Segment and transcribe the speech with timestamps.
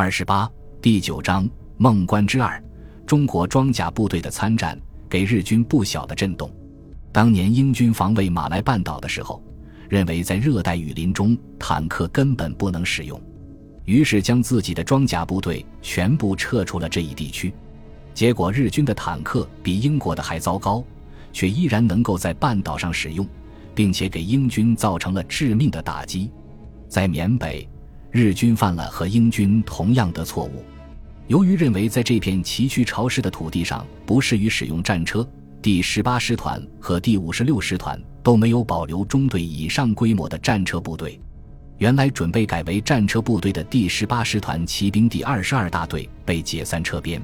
[0.00, 0.48] 二十八
[0.80, 2.62] 第九章梦关之二，
[3.04, 6.48] 中国装甲部队的参战给日军不小的震动。
[7.10, 9.42] 当年英军防卫马来半岛的时候，
[9.88, 13.20] 认为在热带雨林中坦克根本不能使用，
[13.86, 17.52] 于是将自己的装甲部队全部撤出了这一地区。
[18.14, 20.80] 结果日军的坦克比英国的还糟糕，
[21.32, 23.26] 却依然能够在半岛上使用，
[23.74, 26.30] 并且给英军造成了致命的打击。
[26.88, 27.68] 在缅北。
[28.10, 30.64] 日军犯了和英军同样的错误，
[31.26, 35.28] 由于认为在这片崎岖潮湿的土地上不适于使用战车，
[35.60, 41.20] 第十八师团和第五十六师团都没有保留中队以上规模的战车部队。
[41.76, 47.20] 原来准备改为战车部队的第十八师团骑兵第二十二大队被解散撤编，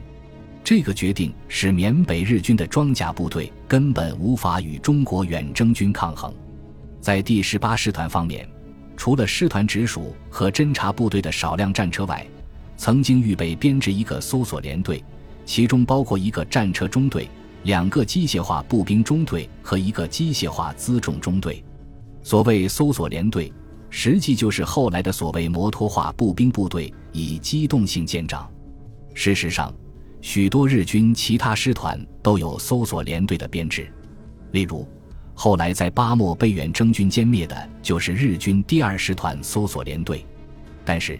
[0.63, 6.33] 这个决定使缅北日军的装甲部队根本无法与中国远征军抗衡。
[7.01, 8.47] 在第十八师团方面。
[8.97, 12.27] 除了师团直属和侦察部队的少量战车外，
[12.77, 15.03] 曾经预备编制一个搜索连队，
[15.45, 17.29] 其中包括一个战车中队、
[17.65, 21.63] 两个机械化步兵中队和一个机械化辎重中队。
[22.23, 23.53] 所谓搜索连队，
[23.91, 28.51] 实际就是后来的所谓摩托化步兵部队，以机动性见长。
[29.13, 29.73] 事实上，
[30.21, 33.93] 许多日军其他师团都有搜索连队的编制，
[34.53, 34.87] 例如。
[35.35, 40.25] 后来在巴莫被远征军歼灭的就是日军第二师团搜索联队，
[40.85, 41.19] 但是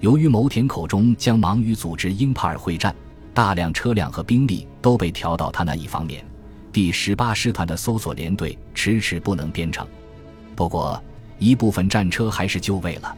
[0.00, 2.94] 由于牟田口中将忙于组织英帕尔会战，
[3.32, 6.24] 大量车辆和兵力都被调到他那一方面，
[6.70, 9.86] 第十八师团的搜索联队迟迟不能编成。
[10.54, 11.02] 不过
[11.38, 13.16] 一部分战车还是就位了。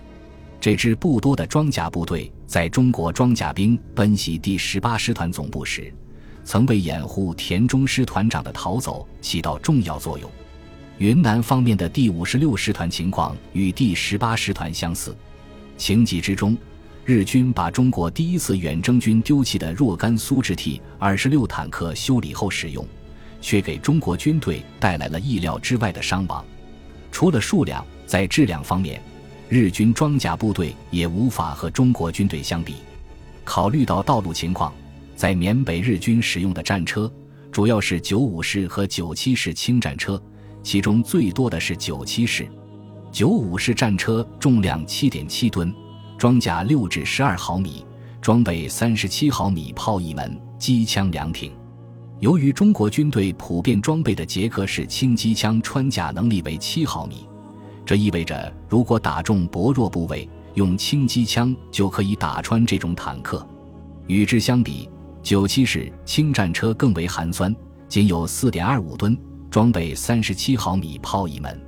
[0.61, 5.93] 这支不多的装甲部队在中国装甲兵奔袭第十八师团总部时。
[6.47, 10.31] 曾为掩护田中师团长的逃走起到重要作用。
[10.99, 15.15] 云南方面的第五十六师团情况与第十八师团相似，
[15.77, 16.57] 情急之中，
[17.05, 22.87] 日军把中国第一次远征军丢弃的若干苏制 T 二十六坦克修理后使用，
[23.41, 26.43] 却给中国军队带来了意料之外的伤亡。
[27.11, 29.03] 除了数量，在质量方面，
[29.49, 32.77] 日军装甲部队也无法和中国军队相比。
[33.45, 34.73] 考虑到道路情况。
[35.17, 37.11] 在缅北日军使用的战车
[37.51, 40.23] 主要是九五式和九七式轻战车，
[40.63, 42.47] 其中最多的是九七式。
[43.11, 45.75] 九五式战车重量七点七吨，
[46.19, 47.83] 装甲六至十二毫米，
[48.21, 51.51] 装备三十七毫米炮一门，机枪两挺。
[52.21, 57.27] 由于中国军队普遍装备的捷克式轻机枪穿甲能力为七毫米，
[57.87, 63.47] 这意味着如果打中薄弱部位，用轻机枪就可以打穿这种坦克。
[64.09, 64.89] 与之相比，
[65.27, 67.53] 九七式轻战车更为寒酸，
[67.89, 69.19] 仅有四点二五吨，
[69.51, 71.61] 装备三十七毫米炮一门。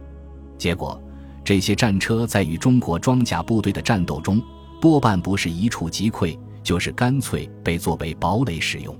[0.57, 1.03] 结果，
[1.45, 4.41] 这些战车在与中国装甲部队的战斗中，
[4.81, 8.97] 多半不是一触即溃，就是干脆被作为堡垒使用。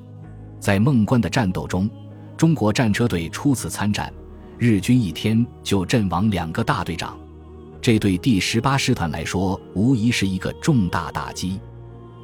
[0.59, 1.89] 在孟关的战斗中，
[2.37, 4.13] 中国战车队初次参战，
[4.59, 7.17] 日军一天就阵亡两个大队长，
[7.81, 11.61] 这对第十八师团来说无疑是一个重大打击。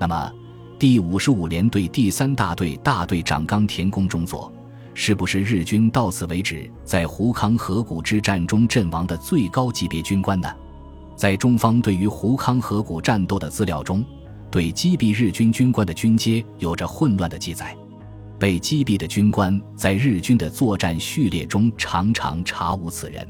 [0.00, 0.32] 那么，
[0.76, 4.52] 第五十五联队第三大队大队长冈田宫中佐，
[4.92, 10.48] 是不是日军到此为止在胡康河谷之战中阵亡的最高级别军官呢？
[11.14, 14.04] 在中方对于胡康河谷战斗的资料中，
[14.50, 17.74] 对击毙日军军官的军阶有着混乱的记载。
[18.36, 23.26] 被击毙的军官在日军的作战序列中常常查无此人，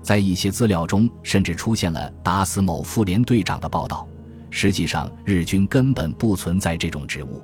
[0.00, 4.06] 在一些资料中甚至出现了打死某副连队长的报道。
[4.50, 7.42] 实际上，日军根本不存在这种职务。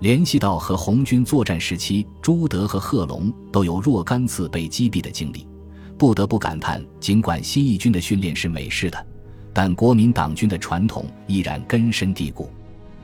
[0.00, 5.46] 联系到和红军作战时期，朱德和贺龙都有若干次被击毙的经历，
[5.96, 9.06] 不得不感叹：尽管新一军的训练是美式的，
[9.52, 12.50] 但国民党军的传统依然根深蒂固。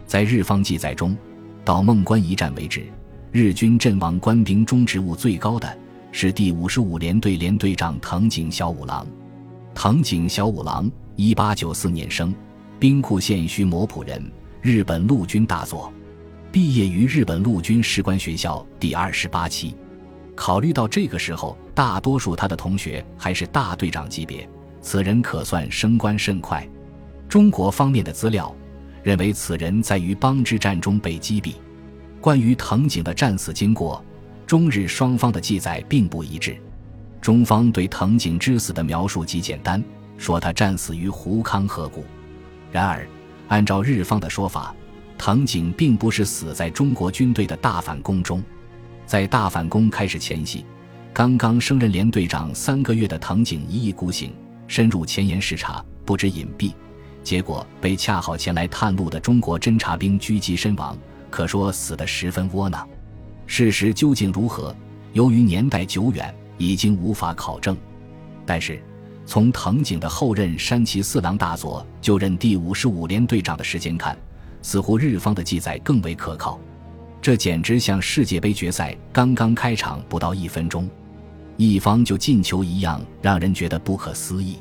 [0.06, 1.16] 在日方记载中，
[1.65, 2.84] 到孟关一战为止，
[3.31, 5.78] 日军阵亡官兵中职务最高的
[6.10, 9.06] 是第五十五联队连队长藤井小五郎。
[9.72, 12.34] 藤井小五郎，一八九四年生。
[12.78, 14.31] 兵库县须磨浦人，
[14.62, 15.93] 日本陆军大佐，
[16.52, 19.75] 毕业于日本陆军士官学校第二十八期。
[20.37, 24.49] 考虑到这个时候大多数他的同学还是大队长级别，
[24.81, 26.64] 此人可算升官甚快。
[27.29, 28.55] 中国方面的资料
[29.02, 31.55] 认为，此人在于邦之战中被击毙。
[32.20, 34.05] 关于藤井的战死经过，
[34.47, 36.56] 中日双方的记载并不一致。
[37.20, 39.82] 中方对藤井之死的描述极简单，
[40.17, 42.05] 说他战死于胡康河谷。
[42.70, 43.06] 然而，
[43.49, 44.75] 按照日方的说法，
[45.17, 48.43] 藤井并不是死在中国军队的大反攻中。
[49.06, 50.65] 在大反攻开始前夕，
[51.15, 54.32] 刚刚升任连队长三个月的藤井一意孤行，
[54.67, 56.75] 深入前沿视察，不知隐蔽，
[57.23, 60.97] 结果被恰好前来探路的中国侦察兵狙击身亡，
[61.31, 62.87] 可说死得十分窝囊。
[63.47, 64.76] 事实究竟如何？
[65.14, 67.75] 由于年代久远，已经无法考证。
[68.44, 68.79] 但是，
[69.28, 74.16] 从藤井的后任山崎四郎大佐就任第五十五连队长的时间看，
[74.62, 76.58] 似乎日方的记载更为可靠。
[77.20, 80.88] 这简直像世界杯决赛刚刚开场不到一分钟，
[81.58, 84.56] 一方就进球一样，让人觉得不可思议。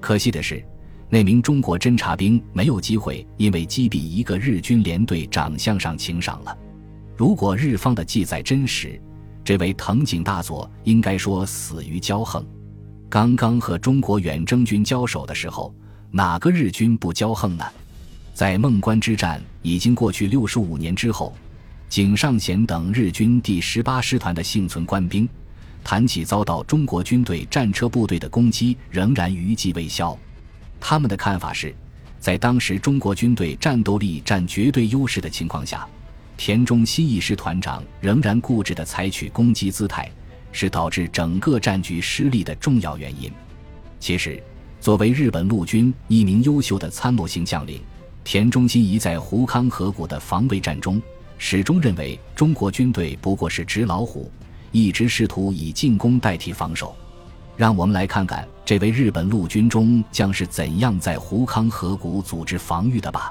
[0.00, 0.64] 可惜的是。
[1.08, 6.56] 那名中国侦察兵没有机会，因为击毙一个日军连队长相上请赏了。
[7.16, 9.00] 如果日方的记载真实，
[9.44, 12.44] 这位藤井大佐应该说死于骄横。
[13.08, 15.72] 刚刚和中国远征军交手的时候，
[16.10, 17.64] 哪个日军不骄横呢？
[18.34, 21.34] 在孟关之战已经过去六十五年之后，
[21.88, 25.26] 井上贤等日军第十八师团的幸存官兵，
[25.84, 30.18] 谈起遭到中国军队战车部队的攻击，仍然余悸未消。
[30.80, 31.74] 他们的看法是，
[32.18, 35.86] 在当时中国军队战斗力占绝对优势的情况下，
[36.36, 40.10] 田中新一师团长仍然固执地采取攻击姿态，
[40.56, 43.30] 是导致整个战局失利的重要原因。
[44.00, 44.42] 其实，
[44.80, 47.78] 作为日本陆军一名优秀的参谋型将领，
[48.24, 51.00] 田中新一在胡康河谷的防卫战中，
[51.36, 54.30] 始终认为中国军队不过是纸老虎，
[54.72, 56.96] 一直试图以进攻代替防守。
[57.54, 63.30] 让我们来看看这位日本陆军中将是怎样在胡康河谷组织防御的吧。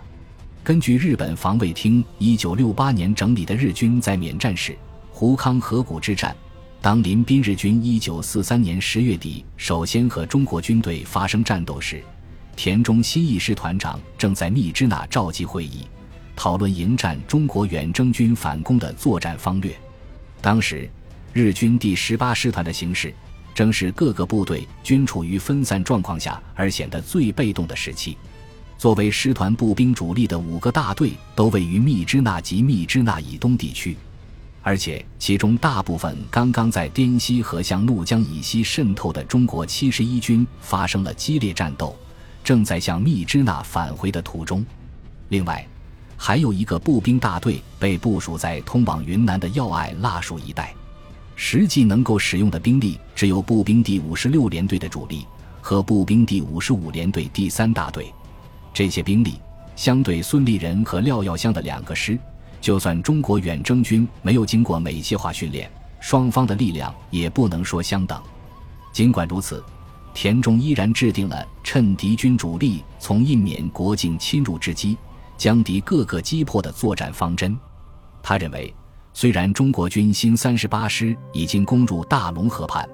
[0.64, 4.78] 根据日本防卫厅一九六八年整理的日军在缅战时
[5.12, 6.36] 胡康河谷之战，
[6.86, 12.00] 当林滨日军一九四三年十月底首先和中国军队发生战斗时，
[12.56, 15.88] 田中新一师团长正在密支那召集会议，
[16.36, 19.76] 讨论迎战中国远征军反攻的作战方略。
[20.42, 20.88] 当时，
[21.34, 23.12] 日军第十八师团的形势。
[23.56, 28.16] 正是各个部队均处于分散状况下而显得最被动的时期。
[28.78, 33.98] 作为师团步兵主力的五个大队都位于密支那及密支那以东地区，
[34.68, 41.96] 而且其中大部分刚刚在滇西和向怒江以西渗透的中国七十一军发生了激烈战斗，
[42.44, 44.66] 正在向密支那返回的途中。
[45.30, 45.64] 另外，
[46.18, 50.74] 还有一个步兵大队被部署在通往云南的要隘腊戍一带。
[51.36, 55.28] 实际能够使用的兵力只有步兵第五十六联队的主力
[55.62, 58.12] 和步兵第五十五联队第三大队。
[58.74, 59.40] 这些兵力
[59.76, 62.18] 相对孙立人和廖耀湘的两个师，
[62.66, 68.20] 就算中国远征军没有经过美械化训练，双方的力量也不能说相等。
[68.92, 69.64] 尽管如此，
[70.16, 74.98] 田中依然制定了趁敌军主力从印缅国境侵入之机，
[75.38, 77.56] 将敌各个击破的作战方针。
[78.24, 78.74] 他认为。
[79.14, 82.86] 虽然中国军新三十八师已经攻入大龙河畔，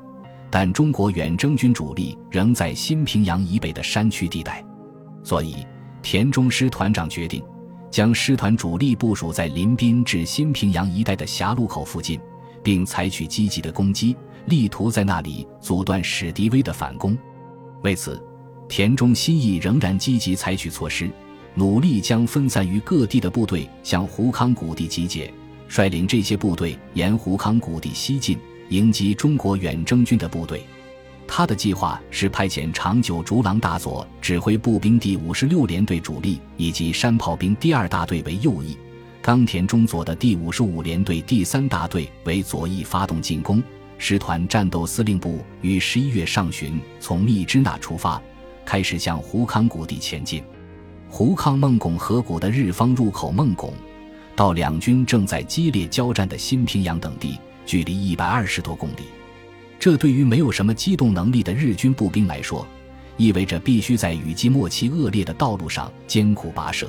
[0.52, 4.64] 但中国远征军主力仍在新平阳以北的山区地带，
[5.24, 5.66] 所以
[6.04, 7.44] 田中师团长决定
[7.92, 12.18] 将师团主力部署在临滨至新平阳一带的峡路口附近，
[12.64, 14.16] 并采取积极的攻击，
[14.46, 17.18] 力图在那里阻断史迪威的反攻。
[17.84, 18.20] 为此，
[18.70, 21.12] 田中新义仍然积极采取措施，
[21.54, 25.32] 努力将分散于各地的部队向胡康谷地集结。
[25.68, 28.38] 率领这些部队沿胡康谷地西进，
[28.70, 30.64] 迎击中国远征军的部队。
[31.34, 38.78] 他的计划是派遣长久竹郎大佐指挥步兵第五十六联队主力以及山炮兵第二大队为右翼，
[39.22, 43.64] 冈田中佐的第五十五联队第三大队为左翼发动进攻。
[43.98, 48.22] 师团战斗司令部于十一月上旬从密支那出发，
[48.66, 50.44] 开始向胡康谷地前进。
[51.08, 53.74] 胡康孟拱河谷的日方入口孟拱。
[54.36, 59.06] 到两军正在激烈交战的新平阳等地，距离一百二十多公里。
[59.82, 62.68] 这对于没有什么机动能力的日军步兵来说，
[63.18, 66.88] 意味着必须在雨季末期恶劣的道路上艰苦跋涉。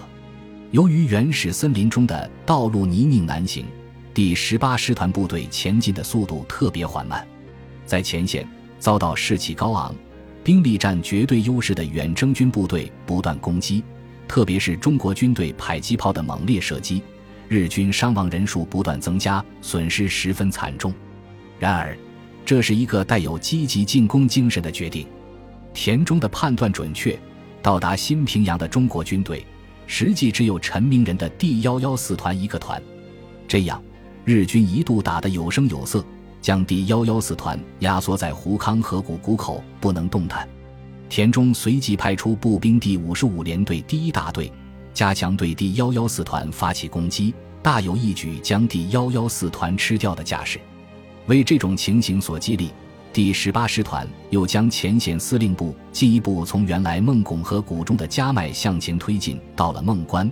[0.72, 3.64] 由于原始森林中的道路泥泞难行，
[4.12, 7.26] 第十八师团部队前进的速度特别缓慢。
[7.86, 8.46] 在前线
[8.78, 9.94] 遭到士气高昂、
[10.44, 13.82] 兵力占绝对优势的远征军部队不断攻击，
[14.28, 17.02] 特别是中国军队迫击炮的猛烈射击。
[17.48, 20.92] 日军伤亡人数不断增加，损失十分惨重。
[21.58, 21.96] 然而，
[22.52, 25.06] 这是一个带有积极进攻精神的决定。
[25.72, 27.18] 田中的判断准确，
[27.62, 29.42] 到达新平阳的中国军队
[29.86, 32.78] 实际只有陈明仁的第幺幺四团一个团。
[33.48, 33.82] 这样，
[34.26, 36.04] 日军一度打得有声有色，
[36.42, 40.46] 将第幺幺四团压缩在胡康河谷谷口，不能动弹。
[41.08, 44.52] 田中随即派出步兵第五十五联队第一大队。
[44.92, 47.32] 加强对第幺幺四团发起攻击，
[47.62, 50.60] 大有一举将第幺幺四团吃掉的架势。
[51.26, 52.70] 为这种情形所激励，
[53.12, 60.30] 第十八师团又将前线司令部进一步从原来孟拱和谷中的加麦向前推进到了孟关。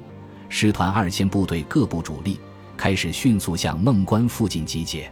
[0.49, 2.41] 师团二线部队各部主力
[2.77, 5.09] 开始迅速向孟关附近集结，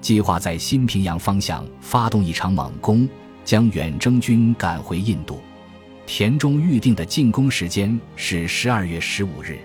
[0.00, 3.06] 计划在新平阳方向发动一场猛攻，
[3.44, 5.40] 将远征军赶回印度。
[6.06, 9.58] 田中预定的进攻时间是十二月十五日。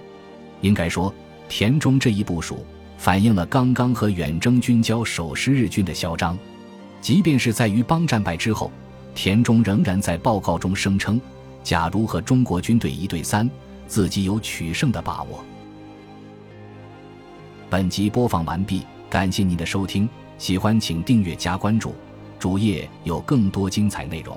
[0.62, 1.14] 应该说，
[1.48, 2.66] 田中这一部署
[3.06, 6.36] 反映了刚刚和远征军交手时日军的嚣张。
[7.02, 8.72] 即便是在于邦战败之后，
[9.14, 11.22] 田中仍然在报告中声称
[11.64, 13.48] ：“假如和中国军队一对三，
[13.86, 15.46] 自己有取胜的把握。”
[17.70, 20.10] 本集播放完毕，感谢您的收听，
[20.40, 21.94] 喜欢请订阅加关注，
[22.40, 24.36] 主页有更多精彩内容。